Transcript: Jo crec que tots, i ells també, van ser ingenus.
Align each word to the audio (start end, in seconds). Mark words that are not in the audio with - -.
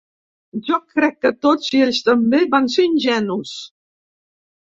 Jo 0.67 0.77
crec 0.93 1.19
que 1.25 1.31
tots, 1.45 1.67
i 1.79 1.81
ells 1.87 1.99
també, 2.07 2.39
van 2.55 2.65
ser 2.77 2.87
ingenus. 2.93 3.53